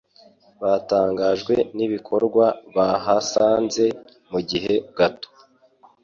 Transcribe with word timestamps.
Batangajwe 0.61 1.53
n'ibikorwa 1.77 2.45
bahasanze 2.75 3.83
mugihe 4.31 4.73
gato 4.97 5.29